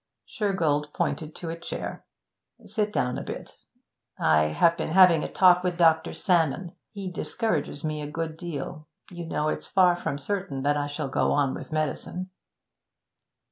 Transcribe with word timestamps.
Shergold 0.25 0.95
pointed 0.95 1.35
to 1.35 1.49
a 1.51 1.55
chair. 1.59 2.05
'Sit 2.65 2.91
down 2.91 3.19
a 3.19 3.23
bit. 3.23 3.59
I 4.17 4.45
have 4.45 4.75
been 4.75 4.89
having 4.93 5.23
a 5.23 5.31
talk 5.31 5.61
with 5.63 5.77
Dr. 5.77 6.11
Salmon. 6.15 6.71
He 6.91 7.11
discourages 7.11 7.83
me 7.83 8.01
a 8.01 8.09
good 8.09 8.35
deal. 8.35 8.87
You 9.11 9.27
know 9.27 9.47
it's 9.47 9.67
far 9.67 9.95
from 9.95 10.17
certain 10.17 10.63
that 10.63 10.75
I 10.75 10.87
shall 10.87 11.07
go 11.09 11.31
on 11.33 11.53
with 11.53 11.71
medicine.' 11.71 12.31